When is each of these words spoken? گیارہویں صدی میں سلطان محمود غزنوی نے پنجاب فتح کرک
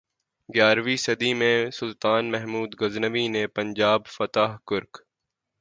گیارہویں 0.49 0.95
صدی 0.97 1.31
میں 1.33 1.71
سلطان 1.71 2.31
محمود 2.31 2.69
غزنوی 2.81 3.25
نے 3.27 3.43
پنجاب 3.47 4.01
فتح 4.07 4.49
کرک 4.67 4.91